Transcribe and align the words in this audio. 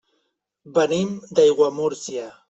Venim 0.77 1.11
d'Aiguamúrcia. 1.39 2.25